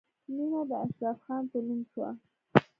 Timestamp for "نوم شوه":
1.65-2.09